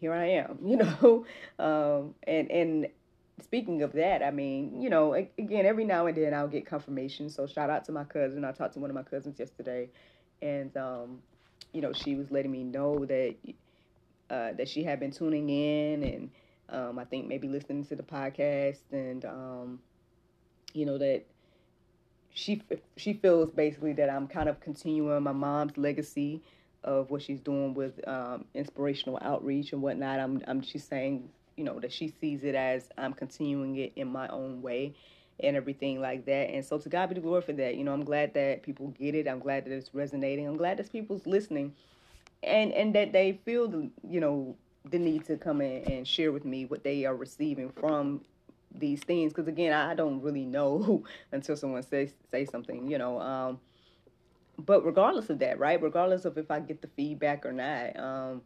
here 0.00 0.12
I 0.12 0.26
am, 0.26 0.58
you 0.64 0.76
know. 0.76 1.26
Um, 1.58 2.14
and 2.26 2.50
and 2.50 2.88
speaking 3.42 3.82
of 3.82 3.92
that, 3.92 4.22
I 4.22 4.30
mean, 4.30 4.80
you 4.80 4.90
know, 4.90 5.14
again, 5.14 5.66
every 5.66 5.84
now 5.84 6.06
and 6.06 6.16
then 6.16 6.34
I'll 6.34 6.48
get 6.48 6.66
confirmation. 6.66 7.30
So 7.30 7.46
shout 7.46 7.70
out 7.70 7.84
to 7.86 7.92
my 7.92 8.04
cousin. 8.04 8.44
I 8.44 8.52
talked 8.52 8.74
to 8.74 8.80
one 8.80 8.90
of 8.90 8.94
my 8.94 9.02
cousins 9.02 9.38
yesterday, 9.38 9.90
and 10.42 10.76
um, 10.76 11.18
you 11.72 11.80
know, 11.80 11.92
she 11.92 12.14
was 12.14 12.30
letting 12.30 12.52
me 12.52 12.64
know 12.64 13.04
that 13.06 13.34
uh, 14.30 14.52
that 14.52 14.68
she 14.68 14.84
had 14.84 15.00
been 15.00 15.10
tuning 15.10 15.48
in, 15.48 16.02
and 16.02 16.30
um, 16.68 16.98
I 16.98 17.04
think 17.04 17.26
maybe 17.26 17.48
listening 17.48 17.84
to 17.86 17.96
the 17.96 18.02
podcast, 18.02 18.80
and 18.92 19.24
um, 19.24 19.80
you 20.72 20.86
know 20.86 20.98
that 20.98 21.24
she 22.38 22.62
she 22.96 23.14
feels 23.14 23.50
basically 23.50 23.92
that 23.94 24.08
I'm 24.08 24.28
kind 24.28 24.48
of 24.48 24.60
continuing 24.60 25.22
my 25.24 25.32
mom's 25.32 25.76
legacy 25.76 26.40
of 26.84 27.10
what 27.10 27.20
she's 27.20 27.40
doing 27.40 27.74
with 27.74 28.06
um, 28.06 28.44
inspirational 28.54 29.18
outreach 29.22 29.72
and 29.72 29.82
whatnot. 29.82 30.20
I'm, 30.20 30.40
I'm 30.46 30.62
she's 30.62 30.84
saying, 30.84 31.28
you 31.56 31.64
know, 31.64 31.80
that 31.80 31.92
she 31.92 32.14
sees 32.20 32.44
it 32.44 32.54
as 32.54 32.90
I'm 32.96 33.12
continuing 33.12 33.76
it 33.76 33.92
in 33.96 34.06
my 34.06 34.28
own 34.28 34.62
way 34.62 34.94
and 35.40 35.56
everything 35.56 36.00
like 36.00 36.26
that. 36.26 36.50
And 36.50 36.64
so 36.64 36.78
to 36.78 36.88
God 36.88 37.08
be 37.08 37.16
the 37.16 37.20
glory 37.20 37.42
for 37.42 37.52
that. 37.54 37.74
You 37.74 37.82
know, 37.82 37.92
I'm 37.92 38.04
glad 38.04 38.34
that 38.34 38.62
people 38.62 38.88
get 38.98 39.16
it. 39.16 39.26
I'm 39.26 39.40
glad 39.40 39.64
that 39.64 39.72
it's 39.72 39.92
resonating. 39.92 40.46
I'm 40.46 40.56
glad 40.56 40.76
that 40.78 40.92
people's 40.92 41.26
listening 41.26 41.74
and 42.44 42.72
and 42.72 42.94
that 42.94 43.12
they 43.12 43.40
feel 43.44 43.66
the 43.66 43.90
you 44.08 44.20
know 44.20 44.54
the 44.88 44.98
need 44.98 45.24
to 45.26 45.36
come 45.36 45.60
in 45.60 45.82
and 45.90 46.06
share 46.06 46.30
with 46.30 46.44
me 46.44 46.66
what 46.66 46.84
they 46.84 47.04
are 47.04 47.16
receiving 47.16 47.70
from 47.70 48.20
these 48.78 49.00
things 49.00 49.32
because 49.32 49.48
again 49.48 49.72
i 49.72 49.94
don't 49.94 50.20
really 50.22 50.44
know 50.44 51.04
until 51.32 51.56
someone 51.56 51.82
says 51.82 52.12
say 52.30 52.44
something 52.44 52.90
you 52.90 52.98
know 52.98 53.20
um 53.20 53.58
but 54.58 54.84
regardless 54.84 55.30
of 55.30 55.38
that 55.38 55.58
right 55.58 55.82
regardless 55.82 56.24
of 56.24 56.36
if 56.38 56.50
i 56.50 56.60
get 56.60 56.82
the 56.82 56.88
feedback 56.96 57.44
or 57.46 57.52
not 57.52 57.98
um 57.98 58.42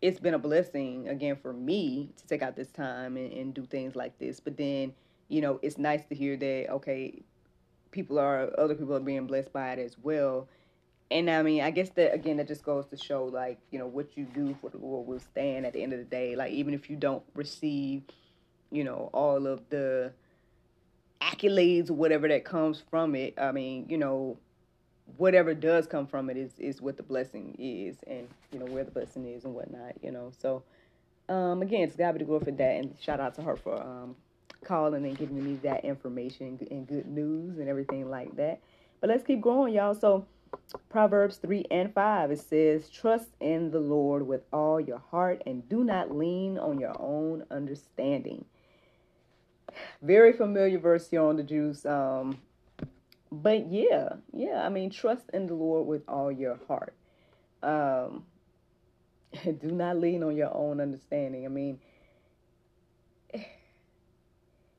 it's 0.00 0.20
been 0.20 0.34
a 0.34 0.38
blessing 0.38 1.08
again 1.08 1.36
for 1.36 1.52
me 1.52 2.10
to 2.16 2.26
take 2.26 2.42
out 2.42 2.56
this 2.56 2.68
time 2.68 3.16
and, 3.16 3.32
and 3.32 3.54
do 3.54 3.64
things 3.66 3.96
like 3.96 4.18
this 4.18 4.40
but 4.40 4.56
then 4.56 4.92
you 5.28 5.40
know 5.40 5.58
it's 5.62 5.78
nice 5.78 6.04
to 6.06 6.14
hear 6.14 6.36
that 6.36 6.70
okay 6.70 7.22
people 7.90 8.18
are 8.18 8.50
other 8.58 8.74
people 8.74 8.94
are 8.94 9.00
being 9.00 9.26
blessed 9.26 9.52
by 9.52 9.72
it 9.72 9.78
as 9.78 9.96
well 10.02 10.48
and 11.10 11.30
I 11.30 11.42
mean, 11.42 11.60
I 11.60 11.70
guess 11.70 11.90
that 11.90 12.14
again, 12.14 12.38
that 12.38 12.48
just 12.48 12.64
goes 12.64 12.86
to 12.86 12.96
show 12.96 13.26
like 13.26 13.58
you 13.70 13.78
know 13.78 13.86
what 13.86 14.16
you 14.16 14.24
do 14.24 14.56
for 14.60 14.70
the 14.70 14.78
Lord 14.78 15.06
will 15.06 15.20
stand 15.20 15.66
at 15.66 15.72
the 15.72 15.82
end 15.82 15.92
of 15.92 15.98
the 15.98 16.04
day. 16.04 16.34
Like 16.34 16.52
even 16.52 16.74
if 16.74 16.88
you 16.88 16.96
don't 16.96 17.22
receive, 17.34 18.02
you 18.74 18.84
know, 18.84 19.08
all 19.14 19.46
of 19.46 19.62
the 19.70 20.12
accolades 21.22 21.90
or 21.90 21.94
whatever 21.94 22.28
that 22.28 22.44
comes 22.44 22.82
from 22.90 23.14
it. 23.14 23.34
I 23.38 23.52
mean, 23.52 23.86
you 23.88 23.96
know, 23.96 24.36
whatever 25.16 25.54
does 25.54 25.86
come 25.86 26.06
from 26.06 26.28
it 26.28 26.36
is 26.36 26.52
is 26.58 26.82
what 26.82 26.96
the 26.96 27.02
blessing 27.02 27.54
is, 27.58 27.96
and 28.06 28.28
you 28.52 28.58
know 28.58 28.66
where 28.66 28.84
the 28.84 28.90
blessing 28.90 29.26
is 29.26 29.44
and 29.44 29.54
whatnot. 29.54 29.92
You 30.02 30.10
know, 30.10 30.32
so 30.38 30.62
um, 31.28 31.62
again, 31.62 31.82
it's 31.82 31.96
God 31.96 32.12
be 32.12 32.18
the 32.18 32.24
glory 32.24 32.44
for 32.44 32.50
that, 32.50 32.76
and 32.76 32.94
shout 33.00 33.20
out 33.20 33.34
to 33.36 33.42
her 33.42 33.56
for 33.56 33.80
um, 33.80 34.16
calling 34.64 35.04
and 35.04 35.16
giving 35.16 35.42
me 35.44 35.58
that 35.62 35.84
information 35.84 36.58
and 36.70 36.86
good 36.86 37.06
news 37.06 37.58
and 37.58 37.68
everything 37.68 38.10
like 38.10 38.34
that. 38.36 38.60
But 39.00 39.10
let's 39.10 39.24
keep 39.24 39.40
going, 39.40 39.74
y'all. 39.74 39.94
So 39.94 40.26
Proverbs 40.88 41.36
3 41.38 41.66
and 41.70 41.92
5, 41.92 42.30
it 42.30 42.40
says, 42.40 42.88
Trust 42.88 43.30
in 43.40 43.70
the 43.70 43.80
Lord 43.80 44.26
with 44.26 44.42
all 44.52 44.80
your 44.80 45.02
heart 45.10 45.42
and 45.46 45.68
do 45.68 45.84
not 45.84 46.14
lean 46.14 46.58
on 46.58 46.78
your 46.78 46.94
own 47.00 47.44
understanding. 47.50 48.44
Very 50.02 50.32
familiar 50.32 50.78
verse 50.78 51.08
here 51.08 51.22
on 51.22 51.36
the 51.36 51.42
juice. 51.42 51.84
Um, 51.84 52.38
but 53.30 53.70
yeah, 53.70 54.10
yeah, 54.32 54.64
I 54.64 54.68
mean, 54.68 54.90
trust 54.90 55.30
in 55.32 55.46
the 55.46 55.54
Lord 55.54 55.86
with 55.86 56.02
all 56.08 56.30
your 56.30 56.58
heart. 56.68 56.94
Um, 57.62 58.24
do 59.44 59.70
not 59.70 59.98
lean 59.98 60.22
on 60.22 60.36
your 60.36 60.54
own 60.54 60.80
understanding. 60.80 61.44
I 61.44 61.48
mean, 61.48 61.80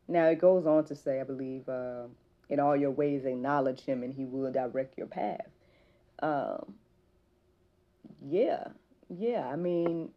now 0.07 0.25
it 0.27 0.39
goes 0.39 0.65
on 0.65 0.85
to 0.85 0.95
say, 0.95 1.19
I 1.19 1.23
believe, 1.23 1.67
uh, 1.67 2.03
in 2.49 2.59
all 2.59 2.75
your 2.75 2.91
ways 2.91 3.25
acknowledge 3.25 3.81
him 3.81 4.03
and 4.03 4.13
he 4.13 4.23
will 4.23 4.51
direct 4.51 4.97
your 4.97 5.07
path 5.07 5.47
um, 6.21 6.75
yeah, 8.27 8.67
yeah. 9.09 9.47
I 9.47 9.55
mean, 9.55 10.09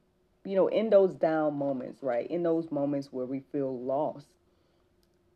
you 0.44 0.56
know, 0.56 0.68
in 0.68 0.90
those 0.90 1.14
down 1.14 1.56
moments, 1.56 2.02
right? 2.02 2.26
In 2.30 2.42
those 2.42 2.70
moments 2.70 3.08
where 3.12 3.26
we 3.26 3.40
feel 3.52 3.78
lost, 3.78 4.26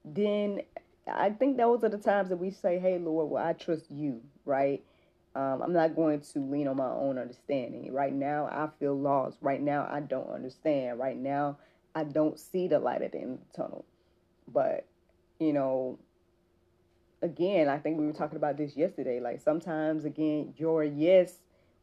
then 0.04 0.62
I 1.06 1.30
think 1.30 1.56
those 1.56 1.84
are 1.84 1.88
the 1.88 1.98
times 1.98 2.28
that 2.28 2.36
we 2.36 2.50
say, 2.50 2.78
"Hey, 2.78 2.98
Lord, 2.98 3.30
well, 3.30 3.44
I 3.44 3.52
trust 3.52 3.90
you," 3.90 4.20
right? 4.44 4.82
Um, 5.34 5.62
I'm 5.62 5.72
not 5.72 5.96
going 5.96 6.20
to 6.20 6.38
lean 6.40 6.68
on 6.68 6.76
my 6.76 6.90
own 6.90 7.18
understanding. 7.18 7.92
Right 7.92 8.12
now, 8.12 8.46
I 8.46 8.68
feel 8.78 8.94
lost. 8.94 9.38
Right 9.40 9.62
now, 9.62 9.88
I 9.90 10.00
don't 10.00 10.30
understand. 10.30 10.98
Right 10.98 11.16
now, 11.16 11.56
I 11.94 12.04
don't 12.04 12.38
see 12.38 12.68
the 12.68 12.78
light 12.78 13.02
at 13.02 13.12
the 13.12 13.18
end 13.18 13.38
of 13.38 13.38
the 13.40 13.62
tunnel. 13.62 13.84
But, 14.46 14.86
you 15.38 15.54
know, 15.54 15.98
again, 17.22 17.68
I 17.68 17.78
think 17.78 17.98
we 17.98 18.06
were 18.06 18.12
talking 18.12 18.36
about 18.36 18.58
this 18.58 18.76
yesterday. 18.76 19.20
Like 19.20 19.40
sometimes, 19.40 20.04
again, 20.04 20.52
your 20.58 20.84
yes 20.84 21.34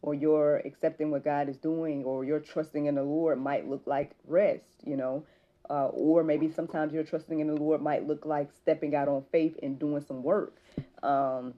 or 0.01 0.13
your 0.13 0.57
accepting 0.57 1.09
what 1.09 1.23
God 1.23 1.49
is 1.49 1.57
doing 1.57 2.03
or 2.03 2.23
your 2.23 2.39
trusting 2.39 2.85
in 2.85 2.95
the 2.95 3.03
Lord 3.03 3.39
might 3.39 3.67
look 3.67 3.83
like 3.85 4.11
rest, 4.27 4.63
you 4.85 4.95
know. 4.95 5.25
Uh, 5.69 5.87
or 5.87 6.23
maybe 6.23 6.49
sometimes 6.49 6.93
your 6.93 7.03
trusting 7.03 7.39
in 7.39 7.47
the 7.47 7.55
Lord 7.55 7.81
might 7.81 8.07
look 8.07 8.25
like 8.25 8.49
stepping 8.51 8.95
out 8.95 9.07
on 9.07 9.23
faith 9.31 9.55
and 9.61 9.77
doing 9.77 10.01
some 10.01 10.23
work. 10.23 10.57
Um, 11.03 11.53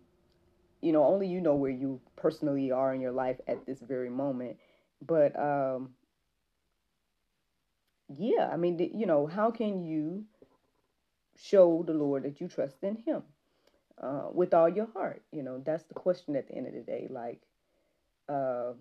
you 0.82 0.92
know, 0.92 1.06
only 1.06 1.28
you 1.28 1.40
know 1.40 1.56
where 1.56 1.72
you 1.72 2.02
personally 2.18 2.72
are 2.72 2.94
in 2.94 3.00
your 3.00 3.12
life 3.12 3.40
at 3.48 3.66
this 3.66 3.80
very 3.80 4.10
moment. 4.10 4.58
But 5.06 5.40
um, 5.40 5.92
yeah, 8.18 8.50
I 8.52 8.58
mean, 8.58 8.92
you 8.94 9.06
know, 9.06 9.28
how 9.28 9.52
can 9.52 9.86
you 9.86 10.26
show 11.38 11.84
the 11.86 11.94
Lord 11.94 12.24
that 12.24 12.42
you 12.42 12.48
trust 12.48 12.84
in 12.84 12.98
Him? 12.98 13.24
uh, 14.02 14.28
with 14.34 14.54
all 14.54 14.70
your 14.70 14.88
heart? 14.94 15.24
You 15.32 15.44
know, 15.44 15.62
that's 15.64 15.84
the 15.84 15.94
question 15.94 16.36
at 16.36 16.48
the 16.48 16.56
end 16.56 16.68
of 16.68 16.74
the 16.74 16.82
day. 16.82 17.08
Like, 17.10 17.42
uh, 18.28 18.74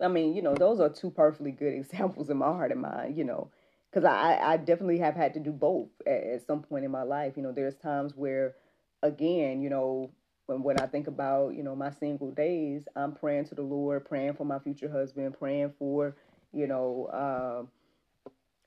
I 0.00 0.08
mean, 0.08 0.34
you 0.34 0.42
know, 0.42 0.54
those 0.54 0.80
are 0.80 0.88
two 0.90 1.10
perfectly 1.10 1.52
good 1.52 1.74
examples 1.76 2.30
in 2.30 2.36
my 2.38 2.46
heart 2.46 2.72
and 2.72 2.82
mind, 2.82 3.16
you 3.16 3.24
know, 3.24 3.50
because 3.90 4.04
I, 4.04 4.38
I 4.42 4.56
definitely 4.56 4.98
have 4.98 5.14
had 5.14 5.34
to 5.34 5.40
do 5.40 5.52
both 5.52 5.88
at, 6.06 6.22
at 6.24 6.46
some 6.46 6.62
point 6.62 6.84
in 6.84 6.90
my 6.90 7.02
life. 7.02 7.34
You 7.36 7.42
know, 7.42 7.52
there's 7.52 7.76
times 7.76 8.14
where, 8.16 8.54
again, 9.02 9.62
you 9.62 9.70
know, 9.70 10.10
when, 10.46 10.62
when 10.62 10.78
I 10.78 10.86
think 10.86 11.06
about, 11.06 11.54
you 11.54 11.62
know, 11.62 11.76
my 11.76 11.90
single 11.90 12.30
days, 12.30 12.86
I'm 12.96 13.12
praying 13.14 13.46
to 13.46 13.54
the 13.54 13.62
Lord, 13.62 14.04
praying 14.04 14.34
for 14.34 14.44
my 14.44 14.58
future 14.58 14.90
husband, 14.90 15.36
praying 15.38 15.72
for, 15.78 16.16
you 16.52 16.66
know, 16.66 17.06
uh, 17.12 17.64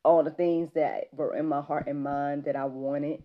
all 0.03 0.23
the 0.23 0.31
things 0.31 0.71
that 0.73 1.05
were 1.13 1.35
in 1.35 1.45
my 1.45 1.61
heart 1.61 1.87
and 1.87 2.03
mind 2.03 2.45
that 2.45 2.55
I 2.55 2.65
wanted 2.65 3.23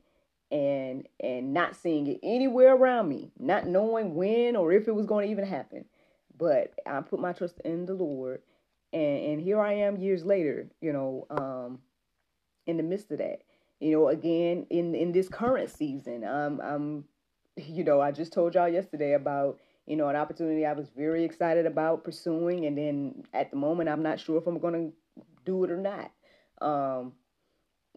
and 0.50 1.06
and 1.20 1.54
not 1.54 1.76
seeing 1.76 2.06
it 2.06 2.20
anywhere 2.22 2.74
around 2.74 3.08
me, 3.08 3.30
not 3.38 3.66
knowing 3.66 4.14
when 4.14 4.56
or 4.56 4.72
if 4.72 4.88
it 4.88 4.94
was 4.94 5.06
going 5.06 5.26
to 5.26 5.30
even 5.30 5.46
happen. 5.46 5.84
But 6.42 6.74
I 6.84 7.00
put 7.02 7.20
my 7.20 7.32
trust 7.32 7.60
in 7.64 7.86
the 7.86 7.94
Lord, 7.94 8.42
and 8.92 9.24
and 9.24 9.40
here 9.40 9.60
I 9.60 9.74
am 9.74 9.96
years 9.96 10.24
later, 10.24 10.68
you 10.80 10.92
know, 10.92 11.24
um, 11.30 11.78
in 12.66 12.76
the 12.76 12.82
midst 12.82 13.12
of 13.12 13.18
that, 13.18 13.42
you 13.78 13.92
know, 13.92 14.08
again 14.08 14.66
in 14.68 14.96
in 14.96 15.12
this 15.12 15.28
current 15.28 15.70
season, 15.70 16.24
um, 16.24 16.60
I'm, 16.60 17.04
you 17.56 17.84
know, 17.84 18.00
I 18.00 18.10
just 18.10 18.32
told 18.32 18.56
y'all 18.56 18.68
yesterday 18.68 19.12
about 19.12 19.60
you 19.86 19.94
know 19.94 20.08
an 20.08 20.16
opportunity 20.16 20.66
I 20.66 20.72
was 20.72 20.88
very 20.96 21.22
excited 21.22 21.64
about 21.64 22.02
pursuing, 22.02 22.66
and 22.66 22.76
then 22.76 23.22
at 23.32 23.52
the 23.52 23.56
moment 23.56 23.88
I'm 23.88 24.02
not 24.02 24.18
sure 24.18 24.36
if 24.36 24.48
I'm 24.48 24.58
going 24.58 24.74
to 24.74 25.22
do 25.44 25.62
it 25.62 25.70
or 25.70 25.76
not. 25.76 26.10
Um, 26.60 27.12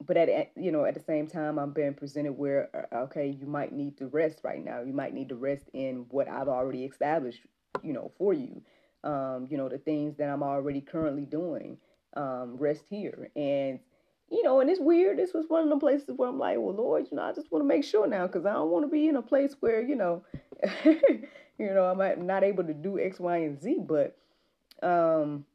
but 0.06 0.18
at 0.18 0.52
you 0.56 0.72
know 0.72 0.86
at 0.86 0.94
the 0.94 1.00
same 1.00 1.26
time 1.26 1.58
i'm 1.58 1.72
being 1.72 1.94
presented 1.94 2.34
where 2.34 2.70
uh, 2.92 2.98
okay 2.98 3.28
you 3.28 3.46
might 3.46 3.72
need 3.72 3.98
to 3.98 4.08
rest 4.08 4.42
right 4.44 4.62
now 4.64 4.82
you 4.82 4.92
might 4.92 5.14
need 5.14 5.30
to 5.30 5.36
rest 5.36 5.70
in 5.74 6.06
what 6.10 6.28
i've 6.28 6.50
already 6.50 6.84
established 6.84 7.40
you 7.84 7.94
know 7.94 8.12
for 8.18 8.34
you 8.34 8.62
um, 9.04 9.48
you 9.50 9.58
know 9.58 9.70
the 9.70 9.78
things 9.78 10.16
that 10.18 10.30
i'm 10.30 10.44
already 10.44 10.82
currently 10.82 11.26
doing 11.26 11.78
um, 12.18 12.56
rest 12.58 12.84
here. 12.90 13.30
And 13.36 13.80
you 14.32 14.42
know 14.44 14.60
and 14.60 14.70
it's 14.70 14.80
weird 14.80 15.20
this 15.20 15.34
was 15.34 15.46
one 15.48 15.64
of 15.64 15.70
the 15.70 15.78
places 15.78 16.10
where 16.16 16.28
i'm 16.28 16.40
like 16.40 16.58
well 16.58 16.74
lord 16.74 17.06
you 17.12 17.16
know 17.16 17.24
i 17.24 17.32
just 17.32 17.52
want 17.52 17.62
to 17.62 17.68
make 17.68 17.84
sure 17.84 18.08
now 18.08 18.26
because 18.26 18.44
i 18.44 18.54
don't 18.54 18.72
want 18.72 18.84
to 18.84 18.90
be 18.90 19.08
in 19.08 19.16
a 19.16 19.22
place 19.22 19.56
where 19.60 19.82
you 19.84 19.96
know 19.96 20.24
you 20.84 21.20
know 21.60 21.86
i'm 21.86 22.26
not 22.26 22.44
able 22.44 22.64
to 22.64 22.74
do 22.74 23.00
x 23.00 23.20
y 23.20 23.38
and 23.38 23.62
z. 23.62 23.78
But 23.80 24.18
um 24.82 25.46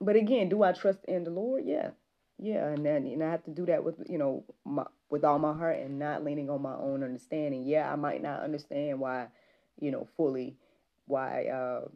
but 0.00 0.16
again 0.16 0.48
do 0.48 0.62
i 0.62 0.72
trust 0.72 1.00
in 1.06 1.24
the 1.24 1.30
lord? 1.30 1.64
Yeah. 1.66 1.90
Yeah, 2.38 2.66
and 2.70 2.84
then 2.84 3.06
and 3.06 3.22
I 3.22 3.30
have 3.30 3.44
to 3.44 3.52
do 3.52 3.66
that 3.66 3.84
with 3.84 3.96
you 4.08 4.18
know 4.18 4.42
my, 4.64 4.84
with 5.10 5.24
all 5.24 5.38
my 5.38 5.52
heart 5.56 5.78
and 5.78 5.98
not 6.00 6.24
leaning 6.24 6.50
on 6.50 6.60
my 6.60 6.74
own 6.74 7.04
understanding. 7.04 7.62
Yeah, 7.64 7.90
I 7.92 7.94
might 7.94 8.20
not 8.20 8.40
understand 8.40 8.98
why, 8.98 9.28
you 9.82 9.90
know, 9.90 10.08
fully 10.16 10.56
why 11.06 11.46
uh, 11.46 11.88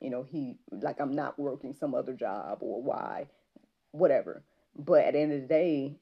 you 0.00 0.10
know 0.10 0.24
he 0.24 0.56
like 0.70 1.00
I'm 1.00 1.14
not 1.14 1.38
working 1.38 1.72
some 1.72 1.94
other 1.94 2.12
job 2.12 2.58
or 2.60 2.82
why 2.82 3.26
whatever. 3.92 4.42
But 4.76 5.04
at 5.04 5.12
the 5.14 5.20
end 5.20 5.32
of 5.32 5.40
the 5.42 5.46
day, 5.46 5.96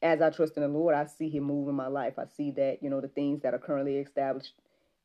as 0.00 0.22
I 0.22 0.30
trust 0.30 0.56
in 0.56 0.62
the 0.62 0.68
Lord, 0.68 0.94
I 0.94 1.06
see 1.06 1.28
Him 1.28 1.44
move 1.44 1.68
in 1.68 1.74
my 1.74 1.88
life. 1.88 2.14
I 2.18 2.26
see 2.26 2.52
that 2.52 2.78
you 2.82 2.88
know 2.88 3.00
the 3.00 3.08
things 3.08 3.42
that 3.42 3.52
are 3.52 3.58
currently 3.58 3.98
established 3.98 4.54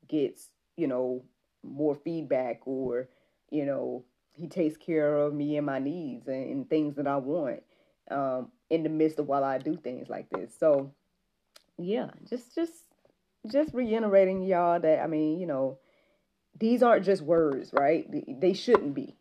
gets 0.07 0.49
you 0.77 0.87
know 0.87 1.23
more 1.63 1.95
feedback 1.95 2.61
or 2.65 3.09
you 3.49 3.65
know 3.65 4.05
he 4.33 4.47
takes 4.47 4.77
care 4.77 5.17
of 5.17 5.33
me 5.33 5.57
and 5.57 5.65
my 5.65 5.79
needs 5.79 6.27
and, 6.27 6.49
and 6.51 6.69
things 6.69 6.95
that 6.95 7.07
I 7.07 7.17
want 7.17 7.63
um, 8.11 8.51
in 8.69 8.83
the 8.83 8.89
midst 8.89 9.17
of 9.17 9.27
while 9.27 9.43
I 9.43 9.57
do 9.57 9.75
things 9.75 10.09
like 10.09 10.29
this. 10.29 10.55
So 10.57 10.93
yeah, 11.77 12.09
just 12.29 12.53
just 12.53 12.73
just 13.51 13.73
reiterating 13.73 14.43
y'all 14.43 14.79
that 14.79 15.01
I 15.01 15.07
mean, 15.07 15.39
you 15.39 15.47
know, 15.47 15.79
these 16.59 16.83
aren't 16.83 17.05
just 17.05 17.21
words, 17.21 17.71
right? 17.73 18.05
They 18.39 18.53
shouldn't 18.53 18.93
be. 18.93 19.15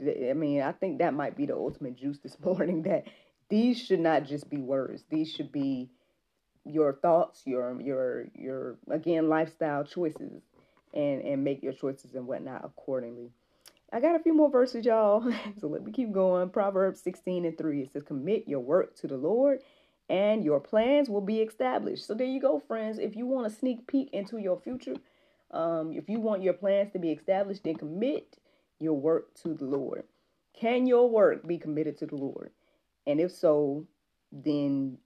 I 0.00 0.32
mean, 0.32 0.60
I 0.62 0.72
think 0.72 0.98
that 0.98 1.14
might 1.14 1.36
be 1.36 1.46
the 1.46 1.54
ultimate 1.54 1.96
juice 1.96 2.18
this 2.18 2.36
morning 2.44 2.82
that 2.82 3.04
these 3.48 3.78
should 3.80 4.00
not 4.00 4.24
just 4.24 4.50
be 4.50 4.58
words. 4.58 5.04
These 5.10 5.30
should 5.30 5.52
be 5.52 5.90
your 6.64 6.94
thoughts, 6.94 7.42
your 7.44 7.80
your 7.80 8.26
your 8.34 8.76
again 8.90 9.28
lifestyle 9.28 9.84
choices 9.84 10.42
and 10.92 11.22
and 11.22 11.44
make 11.44 11.62
your 11.62 11.72
choices 11.72 12.14
and 12.14 12.26
whatnot 12.26 12.64
accordingly. 12.64 13.30
I 13.92 14.00
got 14.00 14.16
a 14.16 14.18
few 14.18 14.34
more 14.34 14.50
verses, 14.50 14.84
y'all. 14.84 15.22
so 15.60 15.68
let 15.68 15.84
me 15.84 15.92
keep 15.92 16.12
going. 16.12 16.50
Proverbs 16.50 17.00
16 17.02 17.44
and 17.44 17.56
3. 17.56 17.82
It 17.82 17.92
says, 17.92 18.02
Commit 18.02 18.48
your 18.48 18.58
work 18.58 18.96
to 18.96 19.06
the 19.06 19.16
Lord, 19.16 19.60
and 20.08 20.44
your 20.44 20.60
plans 20.60 21.08
will 21.10 21.20
be 21.22 21.40
established. 21.40 22.06
So 22.06 22.14
there 22.14 22.26
you 22.26 22.40
go, 22.40 22.60
friends. 22.60 22.98
If 22.98 23.16
you 23.16 23.26
want 23.26 23.46
a 23.46 23.50
sneak 23.50 23.86
peek 23.86 24.10
into 24.12 24.38
your 24.38 24.60
future, 24.60 24.96
Um, 25.52 25.92
if 25.94 26.08
you 26.10 26.20
want 26.20 26.42
your 26.42 26.54
plans 26.54 26.92
to 26.92 26.98
be 27.00 27.12
established, 27.12 27.64
then 27.64 27.76
commit 27.76 28.38
your 28.80 28.94
work 28.94 29.34
to 29.42 29.54
the 29.54 29.64
Lord. 29.66 30.04
Can 30.54 30.86
your 30.86 31.08
work 31.10 31.46
be 31.46 31.58
committed 31.58 31.98
to 31.98 32.06
the 32.06 32.16
Lord? 32.16 32.52
And 33.06 33.20
if 33.20 33.32
so, 33.32 33.86
then 34.32 34.98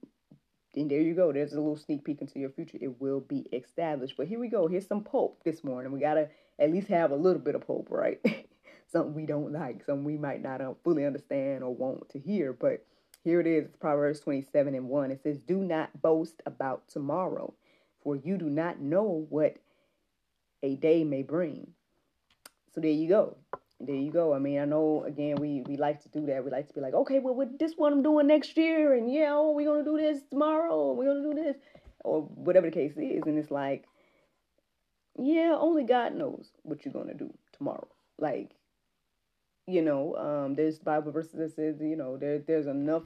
then 0.75 0.87
there 0.87 1.01
you 1.01 1.15
go. 1.15 1.33
There's 1.33 1.53
a 1.53 1.57
little 1.59 1.77
sneak 1.77 2.05
peek 2.05 2.21
into 2.21 2.39
your 2.39 2.51
future. 2.51 2.77
It 2.81 3.01
will 3.01 3.21
be 3.21 3.47
established. 3.53 4.15
But 4.17 4.27
here 4.27 4.39
we 4.39 4.49
go. 4.49 4.67
Here's 4.67 4.87
some 4.87 5.03
Pope 5.03 5.41
this 5.45 5.63
morning. 5.63 5.91
We 5.91 5.99
gotta 5.99 6.29
at 6.59 6.71
least 6.71 6.89
have 6.89 7.11
a 7.11 7.15
little 7.15 7.41
bit 7.41 7.55
of 7.55 7.61
Pope, 7.67 7.87
right? 7.91 8.19
something 8.91 9.15
we 9.15 9.25
don't 9.25 9.51
like, 9.53 9.85
something 9.85 10.05
we 10.05 10.17
might 10.17 10.41
not 10.43 10.61
uh, 10.61 10.73
fully 10.83 11.05
understand 11.05 11.63
or 11.63 11.75
want 11.75 12.09
to 12.09 12.19
hear. 12.19 12.53
But 12.53 12.85
here 13.23 13.39
it 13.39 13.47
is. 13.47 13.65
It's 13.65 13.75
Proverbs 13.75 14.19
27 14.21 14.75
and 14.75 14.87
1. 14.89 15.11
It 15.11 15.21
says, 15.21 15.39
Do 15.39 15.57
not 15.57 16.01
boast 16.01 16.41
about 16.45 16.87
tomorrow, 16.87 17.53
for 18.01 18.15
you 18.15 18.37
do 18.37 18.49
not 18.49 18.79
know 18.79 19.25
what 19.29 19.57
a 20.63 20.75
day 20.75 21.03
may 21.03 21.23
bring. 21.23 21.71
So 22.73 22.81
there 22.81 22.91
you 22.91 23.07
go. 23.09 23.37
There 23.81 23.95
you 23.95 24.11
go. 24.11 24.33
I 24.33 24.39
mean, 24.39 24.59
I 24.59 24.65
know 24.65 25.05
again 25.05 25.37
we 25.37 25.63
we 25.65 25.77
like 25.77 26.01
to 26.03 26.09
do 26.09 26.25
that. 26.25 26.43
We 26.43 26.51
like 26.51 26.67
to 26.67 26.73
be 26.73 26.81
like, 26.81 26.93
okay, 26.93 27.19
well, 27.19 27.33
with 27.33 27.57
this 27.57 27.73
one 27.77 27.93
I'm 27.93 28.03
doing 28.03 28.27
next 28.27 28.57
year, 28.57 28.93
and 28.93 29.11
yeah, 29.11 29.29
oh, 29.31 29.51
we're 29.51 29.67
gonna 29.67 29.85
do 29.85 29.97
this 29.97 30.21
tomorrow, 30.29 30.91
we're 30.91 31.05
gonna 31.05 31.33
do 31.33 31.41
this, 31.41 31.55
or 32.03 32.23
whatever 32.23 32.67
the 32.67 32.73
case 32.73 32.97
is, 32.97 33.23
and 33.25 33.39
it's 33.39 33.51
like, 33.51 33.85
yeah, 35.17 35.55
only 35.57 35.83
God 35.83 36.13
knows 36.13 36.49
what 36.63 36.83
you're 36.83 36.93
gonna 36.93 37.13
do 37.13 37.33
tomorrow. 37.57 37.87
Like, 38.17 38.51
you 39.69 39.81
know, 39.81 40.15
um, 40.15 40.55
there's 40.55 40.79
Bible 40.79 41.11
verses 41.11 41.33
that 41.33 41.55
says, 41.55 41.77
you 41.81 41.95
know, 41.95 42.17
there 42.17 42.39
there's 42.39 42.67
enough 42.67 43.03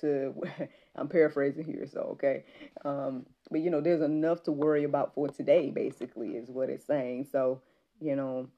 to 0.00 0.34
I'm 0.96 1.08
paraphrasing 1.08 1.64
here, 1.64 1.86
so 1.86 2.00
okay. 2.12 2.44
Um, 2.84 3.26
but 3.50 3.60
you 3.60 3.70
know, 3.70 3.80
there's 3.80 4.00
enough 4.02 4.42
to 4.44 4.52
worry 4.52 4.84
about 4.84 5.14
for 5.14 5.28
today, 5.28 5.70
basically, 5.70 6.30
is 6.30 6.50
what 6.50 6.70
it's 6.70 6.86
saying. 6.86 7.28
So, 7.30 7.62
you 8.00 8.16
know, 8.16 8.48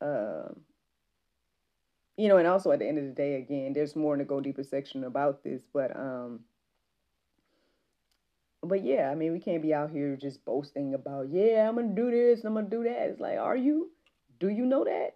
uh, 0.00 0.52
you 2.16 2.28
know, 2.28 2.36
and 2.36 2.46
also 2.46 2.70
at 2.70 2.78
the 2.78 2.86
end 2.86 2.98
of 2.98 3.04
the 3.04 3.12
day, 3.12 3.36
again, 3.36 3.72
there's 3.72 3.96
more 3.96 4.14
in 4.14 4.18
the 4.18 4.24
go 4.24 4.40
deeper 4.40 4.62
section 4.62 5.04
about 5.04 5.42
this, 5.42 5.62
but 5.72 5.96
um, 5.96 6.40
but 8.62 8.84
yeah, 8.84 9.10
I 9.10 9.14
mean, 9.14 9.32
we 9.32 9.40
can't 9.40 9.62
be 9.62 9.74
out 9.74 9.90
here 9.90 10.16
just 10.16 10.44
boasting 10.44 10.94
about, 10.94 11.28
yeah, 11.30 11.68
I'm 11.68 11.74
gonna 11.74 11.94
do 11.94 12.10
this, 12.10 12.44
I'm 12.44 12.54
gonna 12.54 12.68
do 12.68 12.84
that. 12.84 13.08
It's 13.08 13.20
like, 13.20 13.38
are 13.38 13.56
you? 13.56 13.90
Do 14.38 14.48
you 14.48 14.66
know 14.66 14.84
that? 14.84 15.14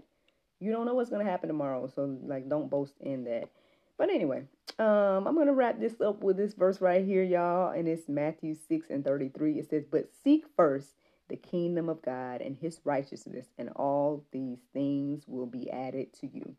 You 0.60 0.72
don't 0.72 0.86
know 0.86 0.94
what's 0.94 1.10
gonna 1.10 1.24
happen 1.24 1.48
tomorrow, 1.48 1.86
so 1.94 2.18
like, 2.24 2.48
don't 2.48 2.70
boast 2.70 2.94
in 3.00 3.24
that. 3.24 3.50
But 3.98 4.10
anyway, 4.10 4.44
um, 4.78 5.26
I'm 5.26 5.36
gonna 5.36 5.54
wrap 5.54 5.78
this 5.78 6.00
up 6.00 6.22
with 6.22 6.36
this 6.36 6.54
verse 6.54 6.80
right 6.80 7.04
here, 7.04 7.22
y'all, 7.22 7.70
and 7.70 7.88
it's 7.88 8.08
Matthew 8.08 8.54
6 8.54 8.90
and 8.90 9.04
33. 9.04 9.58
It 9.58 9.70
says, 9.70 9.84
But 9.90 10.10
seek 10.24 10.44
first 10.56 10.90
the 11.28 11.36
kingdom 11.36 11.88
of 11.88 12.02
God 12.02 12.40
and 12.40 12.56
his 12.56 12.80
righteousness, 12.84 13.46
and 13.58 13.70
all 13.70 14.24
these 14.32 14.58
things 14.72 15.24
will 15.26 15.46
be 15.46 15.70
added 15.70 16.12
to 16.20 16.26
you. 16.26 16.54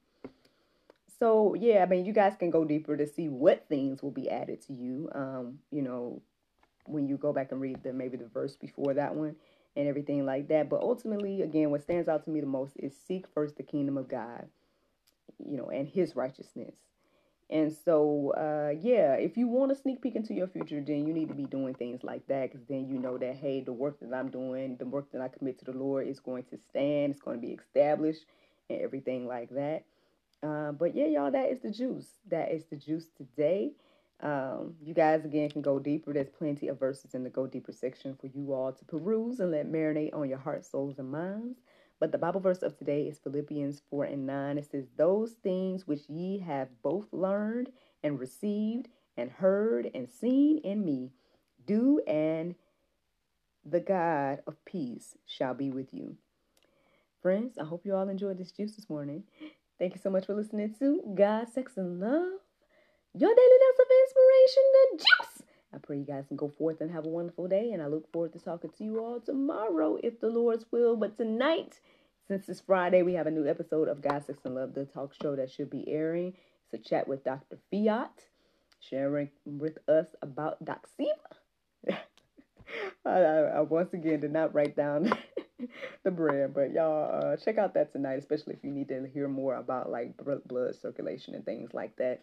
So 1.19 1.55
yeah, 1.55 1.83
I 1.83 1.85
mean 1.87 2.05
you 2.05 2.13
guys 2.13 2.35
can 2.37 2.51
go 2.51 2.63
deeper 2.63 2.95
to 2.95 3.07
see 3.07 3.27
what 3.27 3.67
things 3.67 4.03
will 4.03 4.11
be 4.11 4.29
added 4.29 4.61
to 4.67 4.73
you. 4.73 5.09
Um, 5.13 5.59
you 5.71 5.81
know, 5.81 6.21
when 6.85 7.07
you 7.07 7.17
go 7.17 7.33
back 7.33 7.51
and 7.51 7.59
read 7.59 7.81
the 7.83 7.93
maybe 7.93 8.17
the 8.17 8.27
verse 8.27 8.55
before 8.55 8.93
that 8.93 9.15
one 9.15 9.35
and 9.77 9.87
everything 9.87 10.25
like 10.25 10.49
that. 10.49 10.69
But 10.69 10.81
ultimately, 10.81 11.43
again, 11.43 11.69
what 11.71 11.83
stands 11.83 12.09
out 12.09 12.25
to 12.25 12.31
me 12.31 12.41
the 12.41 12.47
most 12.47 12.73
is 12.77 12.93
seek 13.07 13.25
first 13.33 13.57
the 13.57 13.63
kingdom 13.63 13.97
of 13.97 14.09
God, 14.09 14.47
you 15.39 15.55
know, 15.55 15.69
and 15.69 15.87
his 15.87 16.15
righteousness. 16.15 16.75
And 17.49 17.71
so, 17.85 18.33
uh, 18.35 18.73
yeah, 18.77 19.13
if 19.13 19.37
you 19.37 19.47
want 19.47 19.71
to 19.71 19.81
sneak 19.81 20.01
peek 20.01 20.15
into 20.15 20.33
your 20.33 20.47
future, 20.47 20.83
then 20.85 21.07
you 21.07 21.13
need 21.13 21.29
to 21.29 21.35
be 21.35 21.45
doing 21.45 21.75
things 21.75 22.03
like 22.03 22.27
that 22.27 22.51
because 22.51 22.65
then 22.67 22.87
you 22.89 22.99
know 22.99 23.17
that, 23.19 23.35
hey, 23.37 23.61
the 23.61 23.71
work 23.71 23.99
that 24.01 24.13
I'm 24.13 24.29
doing, 24.29 24.75
the 24.77 24.85
work 24.85 25.11
that 25.13 25.21
I 25.21 25.29
commit 25.29 25.59
to 25.59 25.65
the 25.65 25.77
Lord 25.77 26.07
is 26.07 26.19
going 26.19 26.43
to 26.45 26.57
stand, 26.57 27.13
it's 27.13 27.21
going 27.21 27.39
to 27.39 27.47
be 27.47 27.53
established, 27.53 28.25
and 28.69 28.81
everything 28.81 29.27
like 29.27 29.49
that. 29.51 29.85
Uh, 30.43 30.73
but 30.73 30.95
yeah, 30.95 31.05
y'all, 31.05 31.31
that 31.31 31.49
is 31.49 31.59
the 31.61 31.71
juice. 31.71 32.07
That 32.29 32.51
is 32.51 32.65
the 32.65 32.75
juice 32.75 33.05
today. 33.15 33.71
Um, 34.19 34.73
you 34.81 34.93
guys, 34.93 35.25
again, 35.25 35.49
can 35.49 35.61
go 35.61 35.79
deeper. 35.79 36.11
There's 36.11 36.29
plenty 36.29 36.67
of 36.69 36.79
verses 36.79 37.13
in 37.13 37.23
the 37.23 37.29
Go 37.29 37.45
Deeper 37.45 37.71
section 37.71 38.15
for 38.19 38.27
you 38.27 38.51
all 38.53 38.71
to 38.73 38.85
peruse 38.85 39.39
and 39.39 39.51
let 39.51 39.71
marinate 39.71 40.13
on 40.13 40.27
your 40.27 40.39
hearts, 40.39 40.71
souls, 40.71 40.97
and 40.97 41.11
minds. 41.11 41.59
But 41.99 42.11
the 42.11 42.17
Bible 42.17 42.39
verse 42.39 42.61
of 42.61 42.77
today 42.77 43.03
is 43.03 43.19
Philippians 43.19 43.81
4 43.89 44.05
and 44.05 44.25
9. 44.25 44.57
It 44.57 44.71
says, 44.71 44.85
Those 44.97 45.33
things 45.43 45.87
which 45.87 46.09
ye 46.09 46.39
have 46.39 46.69
both 46.81 47.07
learned 47.11 47.69
and 48.03 48.19
received 48.19 48.87
and 49.17 49.31
heard 49.31 49.89
and 49.93 50.09
seen 50.09 50.59
in 50.59 50.85
me, 50.85 51.11
do, 51.65 51.99
and 52.07 52.55
the 53.65 53.79
God 53.79 54.41
of 54.47 54.63
peace 54.65 55.15
shall 55.25 55.53
be 55.53 55.69
with 55.71 55.93
you. 55.93 56.15
Friends, 57.21 57.57
I 57.57 57.65
hope 57.65 57.85
you 57.85 57.95
all 57.95 58.09
enjoyed 58.09 58.37
this 58.37 58.51
juice 58.51 58.75
this 58.75 58.89
morning. 58.89 59.23
Thank 59.79 59.95
you 59.95 60.01
so 60.01 60.09
much 60.09 60.25
for 60.25 60.35
listening 60.35 60.75
to 60.79 61.01
God, 61.15 61.49
Sex, 61.49 61.77
and 61.77 61.99
Love, 61.99 62.39
your 63.19 63.33
daily 63.33 63.57
dose 63.59 63.79
of 63.79 63.87
inspiration, 64.03 64.63
the 64.73 64.97
juice. 64.97 65.43
I 65.73 65.77
pray 65.79 65.97
you 65.97 66.05
guys 66.05 66.25
can 66.27 66.37
go 66.37 66.49
forth 66.49 66.81
and 66.81 66.91
have 66.91 67.05
a 67.05 67.09
wonderful 67.09 67.47
day. 67.47 67.71
And 67.71 67.81
I 67.81 67.87
look 67.87 68.11
forward 68.11 68.33
to 68.33 68.39
talking 68.39 68.69
to 68.77 68.83
you 68.83 68.99
all 68.99 69.19
tomorrow, 69.19 69.97
if 70.03 70.19
the 70.19 70.29
Lord's 70.29 70.65
will. 70.71 70.95
But 70.95 71.17
tonight, 71.17 71.79
since 72.27 72.47
it's 72.47 72.61
Friday, 72.61 73.01
we 73.01 73.13
have 73.13 73.27
a 73.27 73.31
new 73.31 73.47
episode 73.47 73.87
of 73.87 74.01
God, 74.01 74.25
Sex, 74.25 74.39
and 74.45 74.55
Love, 74.55 74.73
the 74.73 74.85
talk 74.85 75.13
show 75.21 75.35
that 75.35 75.51
should 75.51 75.69
be 75.69 75.87
airing. 75.87 76.33
It's 76.71 76.85
a 76.85 76.89
chat 76.89 77.07
with 77.07 77.23
Dr. 77.23 77.57
Fiat, 77.71 78.11
sharing 78.79 79.29
with 79.45 79.77
us 79.87 80.07
about 80.21 80.63
Doxima. 80.63 81.87
I, 83.05 83.09
I, 83.09 83.61
once 83.61 83.93
again 83.93 84.19
did 84.19 84.33
not 84.33 84.53
write 84.53 84.75
down 84.75 85.11
the 86.03 86.11
brand, 86.11 86.53
but 86.53 86.71
y'all 86.71 87.31
uh, 87.33 87.37
check 87.37 87.57
out 87.57 87.73
that 87.75 87.93
tonight, 87.93 88.19
especially 88.19 88.53
if 88.53 88.63
you 88.63 88.71
need 88.71 88.89
to 88.89 89.07
hear 89.13 89.27
more 89.27 89.55
about 89.55 89.89
like 89.89 90.13
blood 90.17 90.75
circulation 90.81 91.33
and 91.33 91.45
things 91.45 91.73
like 91.73 91.95
that. 91.95 92.21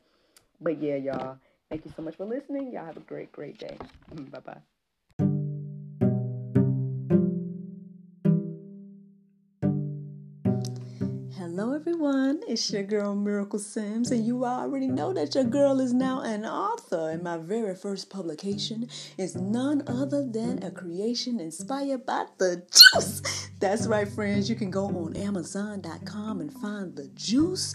But 0.65 0.83
yeah, 0.83 0.97
y'all. 0.97 1.37
Thank 1.69 1.85
you 1.85 1.93
so 1.95 2.03
much 2.03 2.17
for 2.17 2.25
listening. 2.25 2.73
Y'all 2.73 2.87
have 2.87 2.97
a 2.97 3.01
great, 3.01 3.31
great 3.33 3.59
day. 3.59 3.77
Bye 4.15 4.41
bye. 4.41 4.61
Hello, 11.37 11.75
everyone. 11.75 12.41
It's 12.49 12.73
your 12.73 12.83
girl 12.83 13.15
Miracle 13.15 13.59
Sims, 13.59 14.11
and 14.11 14.27
you 14.27 14.47
already 14.47 14.89
know 14.89 15.13
that 15.13 15.35
your 15.35 15.45
girl 15.45 15.81
is 15.81 15.93
now 15.93 16.23
an 16.23 16.47
author. 16.47 17.11
And 17.11 17.23
my 17.23 17.37
very 17.37 17.77
first 17.77 18.09
publication 18.09 18.89
is 19.19 19.37
none 19.37 19.83
other 19.87 20.27
than 20.27 20.63
a 20.63 20.71
creation 20.71 21.41
inspired 21.41 22.07
by 22.07 22.25
the 22.39 22.67
juice. 22.73 23.51
That's 23.61 23.87
right, 23.87 24.09
friends. 24.09 24.49
You 24.49 24.57
can 24.57 24.71
go 24.71 24.87
on 24.87 25.15
Amazon.com 25.17 26.41
and 26.41 26.53
find 26.53 26.97
the 26.97 27.09
juice 27.09 27.75